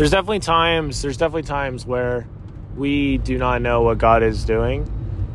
[0.00, 2.26] there's definitely times there's definitely times where
[2.74, 4.90] we do not know what God is doing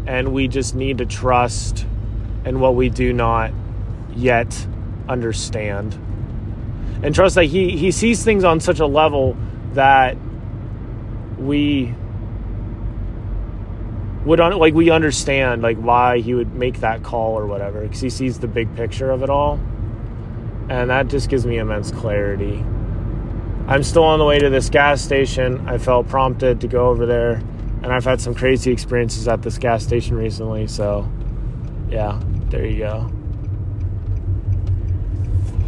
[0.07, 1.85] and we just need to trust
[2.45, 3.51] in what we do not
[4.15, 4.65] yet
[5.07, 5.93] understand.
[7.03, 9.37] And trust that he he sees things on such a level
[9.73, 10.17] that
[11.37, 11.93] we
[14.25, 18.01] would un- like we understand like why he would make that call or whatever because
[18.01, 19.59] he sees the big picture of it all
[20.69, 22.63] and that just gives me immense clarity
[23.67, 27.05] i'm still on the way to this gas station i felt prompted to go over
[27.05, 27.33] there
[27.83, 31.09] and i've had some crazy experiences at this gas station recently so
[31.89, 33.09] yeah there you go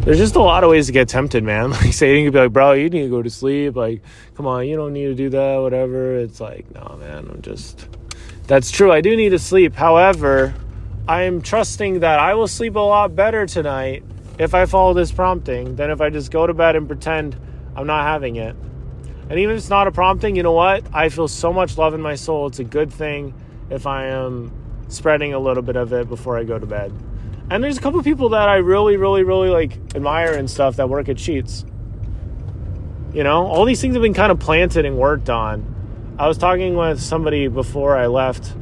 [0.07, 1.71] there's just a lot of ways to get tempted, man.
[1.71, 3.75] Like Satan could be like, bro, you need to go to sleep.
[3.75, 4.01] Like,
[4.35, 6.15] come on, you don't need to do that, whatever.
[6.15, 7.89] It's like, no, man, I'm just
[8.47, 8.89] that's true.
[8.93, 9.75] I do need to sleep.
[9.75, 10.53] However,
[11.07, 14.03] I am trusting that I will sleep a lot better tonight
[14.39, 17.35] if I follow this prompting than if I just go to bed and pretend
[17.77, 18.55] I'm not having it.
[19.29, 20.83] And even if it's not a prompting, you know what?
[20.93, 22.47] I feel so much love in my soul.
[22.47, 23.33] It's a good thing
[23.69, 24.51] if I am
[24.87, 26.93] spreading a little bit of it before I go to bed.
[27.49, 30.89] And there's a couple people that I really, really, really like admire and stuff that
[30.89, 31.65] work at Sheetz.
[33.13, 35.75] You know, all these things have been kind of planted and worked on
[36.19, 38.55] I was talking with somebody before I left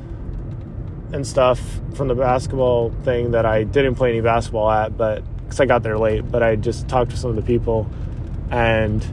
[1.13, 1.61] and stuff
[1.93, 5.81] from the basketball thing that I didn't play any basketball at, but because I got
[5.81, 7.89] there late, but I just talked to some of the people
[8.55, 9.05] and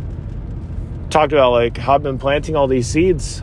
[1.10, 3.42] talked about like how I've been planting all these seeds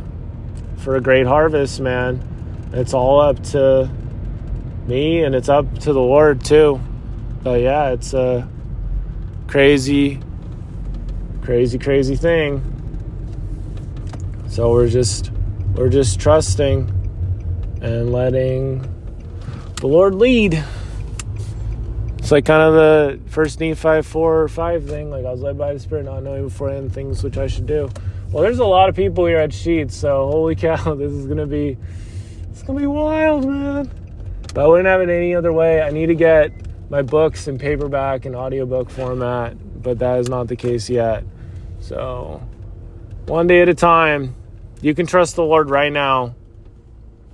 [0.77, 2.23] for a great harvest, man.
[2.71, 3.91] It's all up to
[4.87, 6.79] me and it's up to the Lord too.
[7.43, 8.47] But yeah, it's a
[9.47, 10.21] crazy,
[11.41, 12.63] crazy, crazy thing.
[14.47, 15.31] So we're just
[15.75, 16.89] we're just trusting
[17.81, 18.79] and letting
[19.75, 20.63] the Lord lead.
[22.29, 25.09] It's like kind of the first Nephi four or five thing.
[25.09, 27.89] Like I was led by the Spirit, not knowing beforehand things which I should do.
[28.31, 31.47] Well, there's a lot of people here at Sheetz, so holy cow, this is gonna
[31.47, 31.75] be
[32.51, 33.91] it's gonna be wild, man.
[34.53, 35.81] But I wouldn't have it any other way.
[35.81, 36.51] I need to get
[36.91, 41.23] my books in paperback and audiobook format, but that is not the case yet.
[41.79, 42.47] So
[43.25, 44.35] one day at a time.
[44.81, 46.35] You can trust the Lord right now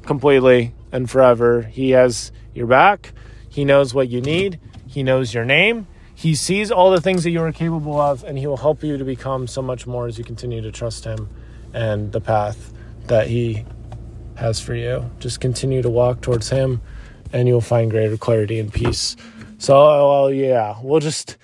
[0.03, 1.63] completely and forever.
[1.63, 3.11] He has your back.
[3.49, 4.57] He knows what you need.
[4.95, 5.87] He knows your name.
[6.15, 8.97] He sees all the things that you are capable of, and He will help you
[8.97, 11.27] to become so much more as you continue to trust Him
[11.73, 12.71] and the path
[13.07, 13.65] that He
[14.35, 15.11] has for you.
[15.19, 16.81] Just continue to walk towards Him,
[17.33, 19.17] and you'll find greater clarity and peace.
[19.57, 21.35] So, well, yeah, we'll just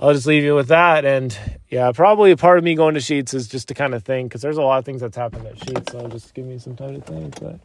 [0.00, 1.04] I'll just leave you with that.
[1.04, 1.38] And
[1.68, 4.30] yeah, probably a part of me going to Sheetz is just to kind of think
[4.30, 5.92] because there's a lot of things that's happened at Sheetz.
[5.92, 7.38] So just give me some time to think.
[7.38, 7.60] But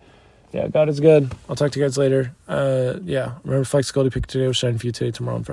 [0.54, 1.32] yeah, God is good.
[1.50, 2.34] I'll talk to you guys later.
[2.48, 5.52] Uh, yeah, remember flexibility, pick today, shine for you today, tomorrow, and forever.